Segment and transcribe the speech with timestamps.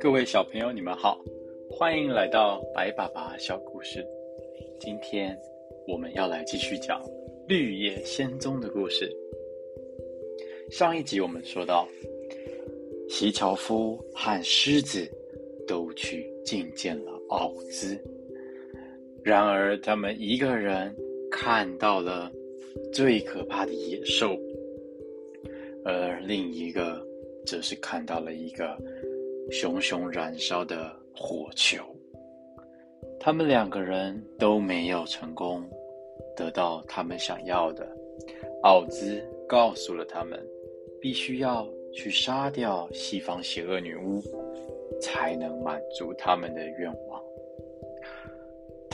[0.00, 1.22] 各位小朋友，你们好，
[1.70, 4.06] 欢迎来到白爸爸小故事。
[4.80, 5.38] 今天
[5.86, 7.02] 我们要来继续讲
[7.46, 9.14] 绿叶仙踪的故事。
[10.70, 11.86] 上一集我们说到，
[13.08, 15.06] 席樵夫和狮子
[15.66, 17.96] 都去觐见了奥兹，
[19.24, 20.94] 然而他们一个人
[21.30, 22.30] 看到了
[22.92, 24.36] 最可怕的野兽，
[25.84, 27.04] 而另一个
[27.46, 28.76] 则是看到了一个。
[29.50, 31.82] 熊熊燃烧的火球，
[33.18, 35.68] 他们两个人都没有成功
[36.36, 37.84] 得到他们想要的。
[38.62, 40.40] 奥兹告诉了他们，
[41.00, 44.22] 必须要去杀掉西方邪恶女巫，
[45.00, 47.11] 才能满足他们的愿望。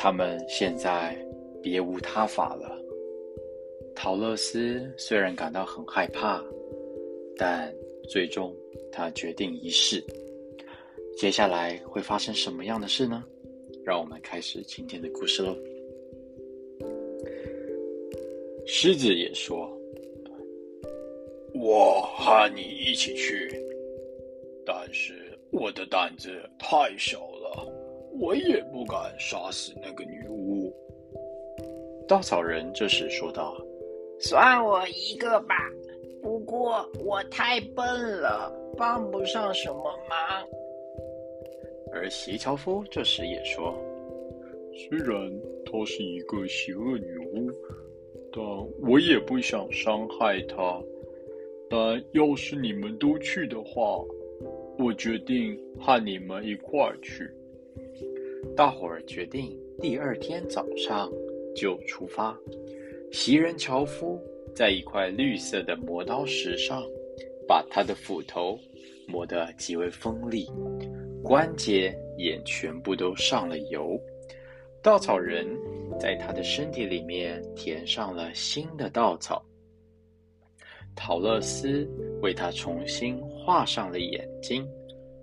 [0.01, 1.13] 他们现在
[1.61, 2.81] 别无他法了。
[3.97, 6.41] 陶乐斯虽然感到很害怕，
[7.37, 7.75] 但
[8.09, 8.55] 最终
[8.93, 10.01] 他决定一试。
[11.17, 13.25] 接下来会发生什么样的事呢？
[13.85, 15.57] 让我们开始今天的故事喽。
[18.69, 19.69] 狮子也说
[21.53, 23.51] ：“我和你一起去，
[24.65, 25.13] 但是
[25.51, 27.38] 我的胆子太小了，
[28.21, 30.73] 我也不敢杀死那个女巫。”
[32.09, 33.57] 稻草人这时说道
[34.19, 35.55] ：“算我一个吧，
[36.23, 37.85] 不过我太笨
[38.21, 40.47] 了，帮不上什么忙。”
[41.93, 43.75] 而席樵夫这时也说
[44.89, 45.31] ：“虽然
[45.65, 47.51] 她是一个邪恶女巫，
[48.33, 48.43] 但
[48.89, 50.81] 我也不想伤害她。
[51.71, 54.03] 但要是你们都去的话，
[54.79, 57.31] 我决定和你们一块儿去。”
[58.57, 61.11] 大伙儿决定第二天早上
[61.55, 62.37] 就出发。
[63.13, 64.21] 袭人樵夫
[64.55, 66.83] 在一块绿色的磨刀石上，
[67.47, 68.59] 把他的斧头
[69.07, 70.51] 磨得极为锋利。
[71.23, 74.01] 关节也全部都上了油，
[74.83, 75.47] 稻草人
[75.99, 79.45] 在他的身体里面填上了新的稻草。
[80.95, 81.89] 陶乐斯
[82.23, 84.67] 为他重新画上了眼睛，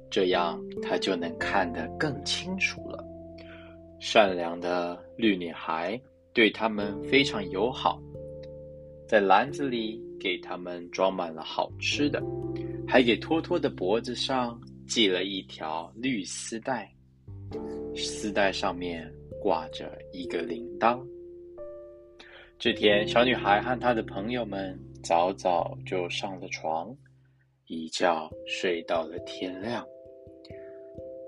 [0.09, 2.94] 这样他就能看得更清楚了。
[4.07, 5.99] 善良的绿女孩
[6.31, 7.99] 对他们非常友好，
[9.07, 12.21] 在篮子里给他们装满了好吃的，
[12.87, 14.61] 还给托托的脖子上。
[14.87, 16.87] 系了一条绿丝带，
[17.95, 19.11] 丝带上面
[19.41, 21.03] 挂着一个铃铛。
[22.59, 26.95] 这天，小女孩和她的朋友们早早就上了床，
[27.65, 29.83] 一觉睡到了天亮。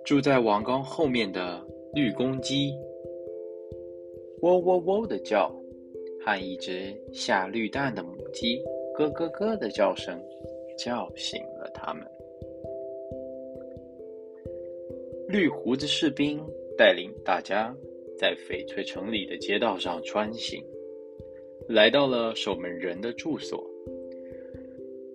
[0.06, 1.66] 住在王宫后面的
[1.98, 2.72] 绿公鸡，
[4.42, 5.52] 喔喔喔的叫，
[6.24, 8.62] 和一只下绿蛋的母鸡
[8.96, 10.16] 咯咯咯的叫声，
[10.78, 12.04] 叫醒了他们。
[15.28, 16.40] 绿胡子士兵
[16.78, 17.76] 带领大家
[18.16, 20.64] 在翡翠城里的街道上穿行，
[21.68, 23.68] 来到了守门人的住所。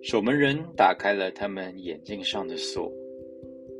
[0.01, 2.91] 守门人打开了他们眼镜上的锁，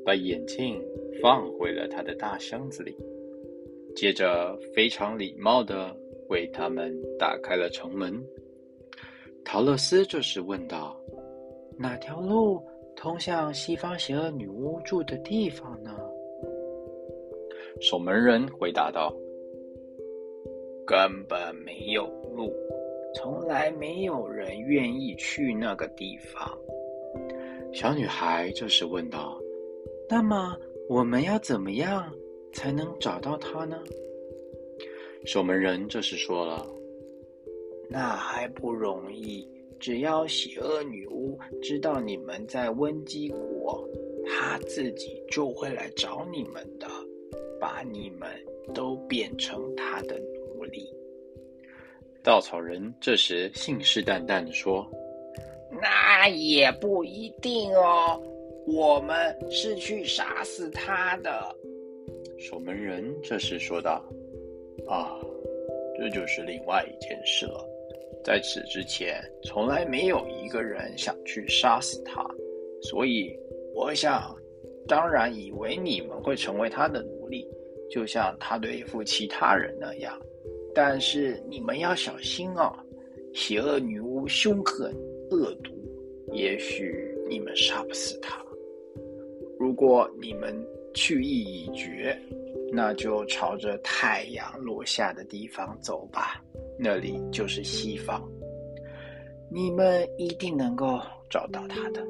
[0.05, 0.81] 把眼镜
[1.23, 2.93] 放回了他的大箱子里，
[3.95, 5.95] 接着非常礼貌的
[6.27, 8.21] 为他们打开了城门。
[9.45, 10.99] 陶乐斯这时问道
[11.79, 12.61] ：“哪条路
[12.93, 15.97] 通向西方邪恶女巫住的地方呢？”
[17.79, 19.15] 守门人回答道
[20.85, 22.53] ：“根本没有路，
[23.15, 26.59] 从来没有人愿意去那个地方。”
[27.71, 29.39] 小女孩这时问道
[30.09, 30.57] ：“那么
[30.93, 32.13] 我们要怎么样
[32.53, 33.81] 才能找到他呢？”
[35.25, 36.67] 守门人这时说了
[37.89, 39.47] ：“那还不容易，
[39.79, 43.89] 只要邪恶女巫知道你们在温基国，
[44.23, 46.87] 她自己就会来找你们的。”
[47.59, 48.29] 把你们
[48.73, 50.85] 都变成她的奴隶。
[52.21, 54.85] 稻草人这时信誓旦旦的说
[55.81, 58.21] ：“那也不一定哦，
[58.65, 61.55] 我们是去杀死他的。”
[62.39, 64.03] 守门人这时说道
[64.87, 65.17] ：“啊，
[65.97, 67.65] 这就是另外一件事了。
[68.23, 72.25] 在此之前，从来没有一个人想去杀死他，
[72.81, 73.37] 所以
[73.73, 74.35] 我想，
[74.87, 77.47] 当然以为你们会成为他的奴隶。”
[77.91, 80.19] 就像他对付其他人那样，
[80.73, 82.75] 但是你们要小心哦，
[83.35, 84.91] 邪恶女巫凶狠
[85.29, 85.71] 恶毒，
[86.31, 88.43] 也许你们杀不死她。
[89.63, 90.53] 如果你们
[90.93, 92.19] 去意已决，
[92.69, 96.43] 那就朝着太阳落下的地方走吧。
[96.77, 98.21] 那里就是西方，
[99.49, 100.99] 你们一定能够
[101.29, 102.05] 找到他的。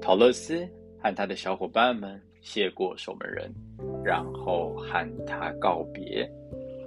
[0.00, 0.64] 陶乐斯
[1.02, 3.52] 和他的小伙伴们谢过守门人，
[4.04, 6.30] 然后和他告别，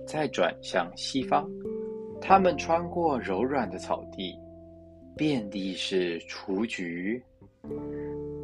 [0.07, 1.45] 再转向西方。
[2.21, 4.33] 他们穿过柔软的草地，
[5.19, 7.21] 遍地是雏菊。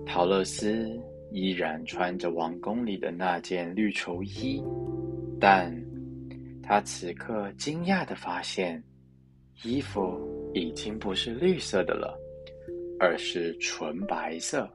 [0.05, 0.91] 陶乐斯
[1.31, 4.61] 依然穿着王宫里的那件绿绸衣，
[5.39, 5.73] 但
[6.61, 8.83] 他此刻惊讶的发现，
[9.63, 10.19] 衣服
[10.53, 12.19] 已经不是绿色的了。
[12.97, 14.69] 而是纯白色，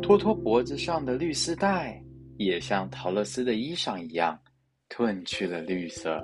[0.00, 2.02] 托托脖子上的绿丝带
[2.38, 4.38] 也像陶乐斯的衣裳一样，
[4.88, 6.22] 褪去了绿色，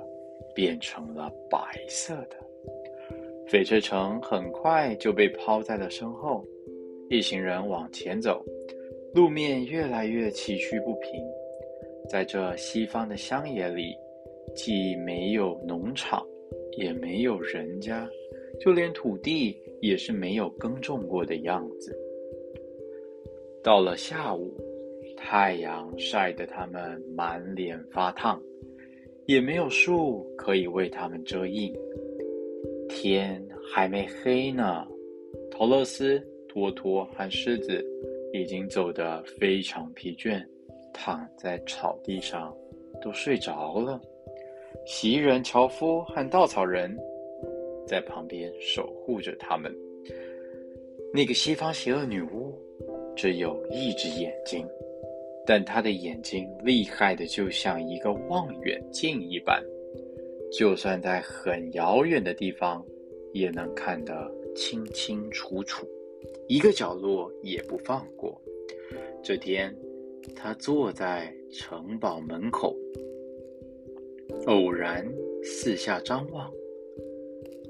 [0.55, 2.48] 变成了白色的。
[3.51, 6.45] 翡翠城很快就被抛在了身后，
[7.09, 8.45] 一行人往前走，
[9.13, 11.11] 路面越来越崎岖不平。
[12.07, 13.95] 在这西方的乡野里，
[14.55, 16.23] 既没有农场，
[16.77, 18.07] 也没有人家，
[18.59, 19.57] 就连土地。
[19.81, 21.97] 也是没有耕种过的样子。
[23.63, 24.53] 到了下午，
[25.15, 28.43] 太阳晒得他们满脸发烫，
[29.25, 31.73] 也没有树可以为他们遮荫。
[32.89, 33.41] 天
[33.71, 34.85] 还没黑呢，
[35.49, 37.85] 陶乐斯、托托和狮子
[38.33, 40.43] 已经走得非常疲倦，
[40.93, 42.53] 躺在草地上
[43.01, 44.01] 都睡着了。
[44.85, 46.97] 袭人、樵夫和稻草人。
[47.87, 49.75] 在旁边守护着他们。
[51.11, 52.55] 那个西方邪恶女巫
[53.15, 54.63] 只有一只眼睛，
[55.43, 59.59] 但她的眼睛厉害的就像一个望远镜一般，
[60.51, 62.83] 就算在很遥远的地方
[63.33, 65.87] 也能看得清清楚楚，
[66.47, 68.39] 一个角落也不放过。
[69.23, 69.75] 这天，
[70.35, 72.75] 他坐在城堡门口，
[74.47, 75.07] 偶然
[75.43, 76.51] 四下张望。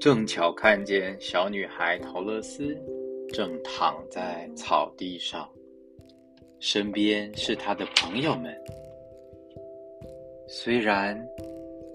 [0.00, 2.74] 正巧看见小女孩陶乐斯
[3.28, 5.46] 正躺在草地上，
[6.58, 8.56] 身边是她的朋友们。
[10.48, 11.22] 虽然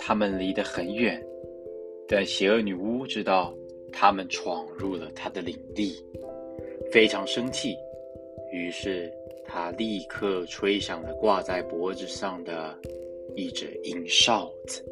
[0.07, 1.19] 他们离得很远，
[2.07, 3.57] 但邪恶女巫知道
[3.92, 5.96] 他们闯入了她的领地，
[6.92, 7.75] 非常生气。
[8.54, 9.12] 于是
[9.44, 12.80] 她立刻吹响了挂在脖子上的
[13.36, 14.86] 一只银哨子，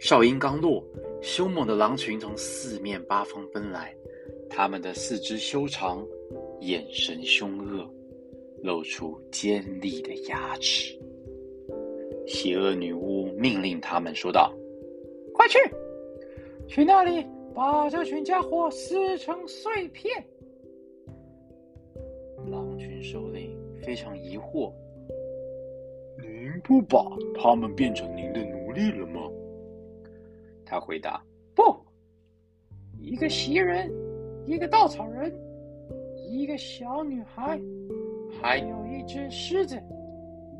[0.00, 0.84] 哨音刚落。
[1.22, 3.94] 凶猛的狼群从四面八方奔来，
[4.48, 6.04] 它们的四肢修长，
[6.62, 7.88] 眼神凶恶，
[8.60, 10.99] 露出尖利的牙齿。
[12.30, 14.54] 邪恶女巫命令他们说道
[15.34, 15.58] ：“快去，
[16.68, 20.24] 去那里把这群家伙撕成碎片。”
[22.48, 24.72] 狼群首领非常疑惑
[26.22, 27.04] ：“您不把
[27.34, 29.28] 他们变成您的奴隶了吗？”
[30.64, 31.20] 他回答
[31.52, 31.76] ：“不，
[32.96, 33.92] 一个袭人，
[34.46, 35.34] 一个稻草人，
[36.30, 37.60] 一个小女孩，
[38.40, 39.76] 还有一只狮子，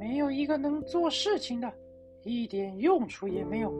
[0.00, 1.70] 没有一个能做事情的，
[2.24, 3.70] 一点用处也没有。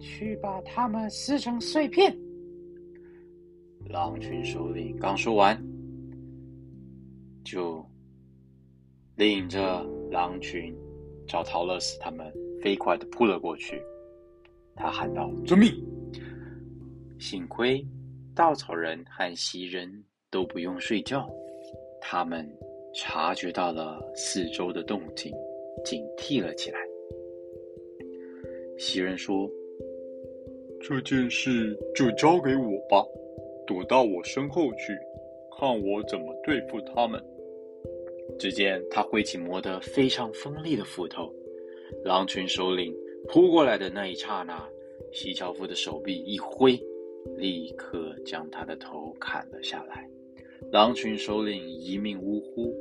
[0.00, 2.16] 去把他们撕成碎片。”
[3.90, 5.60] 狼群首领刚说完，
[7.44, 7.84] 就
[9.16, 9.82] 领着
[10.12, 10.72] 狼群
[11.26, 12.32] 朝陶乐斯他们
[12.62, 13.82] 飞快的扑了过去。
[14.76, 15.72] 他喊道：“遵命！”
[17.18, 17.84] 幸亏
[18.36, 21.28] 稻草人和袭人都不用睡觉，
[22.00, 22.48] 他们
[22.94, 25.34] 察觉到了四周的动静，
[25.84, 26.78] 警惕了起来。
[28.76, 29.50] 袭人说
[30.80, 33.04] ：“这件事就交给我吧，
[33.66, 34.96] 躲到我身后去，
[35.58, 37.22] 看我怎么对付他们。”
[38.38, 41.32] 只见他挥起磨得非常锋利的斧头，
[42.04, 42.94] 狼群首领。
[43.26, 44.66] 扑过来的那一刹那，
[45.12, 46.80] 西樵夫的手臂一挥，
[47.36, 50.08] 立刻将他的头砍了下来。
[50.70, 52.72] 狼群首领一命呜呼，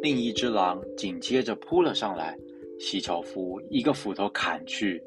[0.00, 2.36] 另一只狼紧接着扑了上来，
[2.78, 5.02] 西樵夫一个斧头砍去，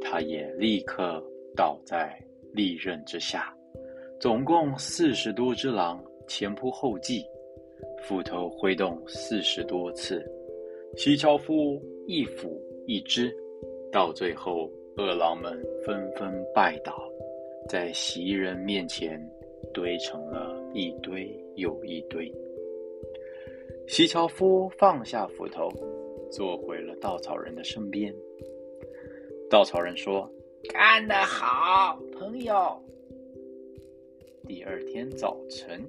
[0.00, 1.22] 他也立刻
[1.54, 2.18] 倒在
[2.52, 3.54] 利刃之下。
[4.20, 7.24] 总共四十多只狼前仆后继，
[8.02, 10.24] 斧头挥动四十多次，
[10.96, 13.32] 西樵夫一斧一只。
[13.92, 17.08] 到最后，恶狼们纷纷拜倒，
[17.68, 19.20] 在袭人面前
[19.72, 22.32] 堆成了一堆又一堆。
[23.88, 25.68] 西樵夫放下斧头，
[26.30, 28.14] 坐回了稻草人的身边。
[29.50, 30.30] 稻草人说
[30.72, 32.54] ：“干得好，朋友。”
[34.48, 35.84] 第二天早晨，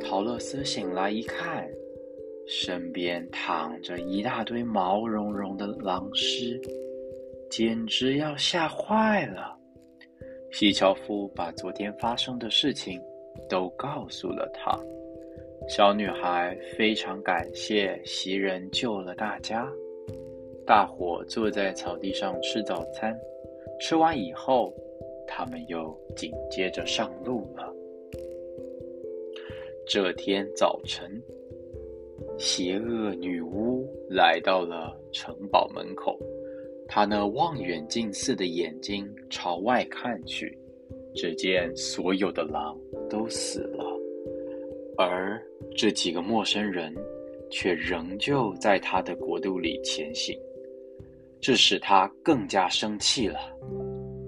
[0.00, 1.66] 陶乐斯醒来一看，
[2.46, 6.60] 身边躺着一大堆毛茸茸的狼尸。
[7.50, 9.56] 简直要吓坏了。
[10.52, 13.00] 西樵夫把昨天发生的事情
[13.48, 14.78] 都告诉了他。
[15.70, 19.72] 小女孩非常感谢袭人救了大家。
[20.66, 23.16] 大伙坐在草地上吃早餐，
[23.78, 24.74] 吃完以后，
[25.28, 27.72] 他们又紧接着上路了。
[29.86, 31.08] 这天早晨，
[32.36, 36.18] 邪恶女巫来到了城堡门口，
[36.88, 40.58] 她那望远镜似的眼睛朝外看去，
[41.14, 42.76] 只见所有的狼
[43.08, 43.84] 都死了，
[44.98, 45.40] 而
[45.76, 46.94] 这几个陌生人
[47.50, 50.38] 却仍旧在他的国度里前行，
[51.40, 53.38] 这使他更加生气了，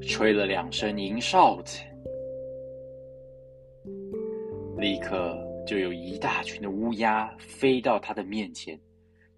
[0.00, 1.78] 吹了两声银哨子，
[4.78, 5.36] 立刻。
[5.64, 8.76] 就有一大群的乌鸦飞到他的面前，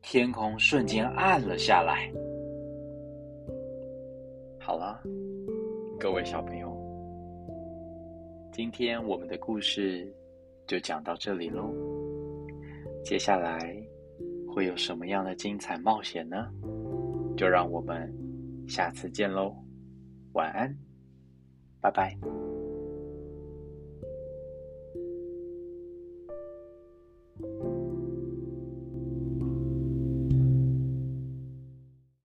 [0.01, 2.11] 天空瞬间暗了下来。
[4.59, 4.99] 好了，
[6.01, 6.75] 各位小朋友，
[8.51, 10.11] 今天我们的故事
[10.67, 11.94] 就讲到这里喽。
[13.05, 13.77] 接下来
[14.49, 16.51] 会有什么样的精彩冒险呢？
[17.37, 18.11] 就让我们
[18.67, 19.55] 下次见喽！
[20.33, 20.75] 晚安，
[21.81, 22.17] 拜拜。